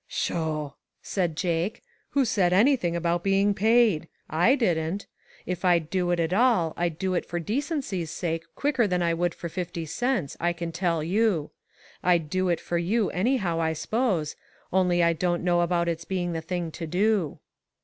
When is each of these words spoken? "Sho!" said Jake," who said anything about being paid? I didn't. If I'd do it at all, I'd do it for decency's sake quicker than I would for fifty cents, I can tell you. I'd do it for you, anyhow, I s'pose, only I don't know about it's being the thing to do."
"Sho!" 0.07 0.77
said 1.03 1.35
Jake," 1.37 1.83
who 2.13 2.25
said 2.25 2.53
anything 2.53 2.95
about 2.95 3.23
being 3.23 3.53
paid? 3.53 4.07
I 4.31 4.55
didn't. 4.55 5.05
If 5.45 5.63
I'd 5.63 5.91
do 5.91 6.09
it 6.09 6.19
at 6.19 6.33
all, 6.33 6.73
I'd 6.75 6.97
do 6.97 7.13
it 7.13 7.23
for 7.23 7.39
decency's 7.39 8.09
sake 8.09 8.45
quicker 8.55 8.87
than 8.87 9.03
I 9.03 9.13
would 9.13 9.35
for 9.35 9.47
fifty 9.47 9.85
cents, 9.85 10.35
I 10.39 10.53
can 10.53 10.71
tell 10.71 11.03
you. 11.03 11.51
I'd 12.01 12.31
do 12.31 12.49
it 12.49 12.59
for 12.59 12.79
you, 12.79 13.11
anyhow, 13.11 13.61
I 13.61 13.73
s'pose, 13.73 14.35
only 14.73 15.03
I 15.03 15.13
don't 15.13 15.43
know 15.43 15.61
about 15.61 15.87
it's 15.87 16.03
being 16.05 16.31
the 16.33 16.41
thing 16.41 16.71
to 16.71 16.87
do." 16.87 17.39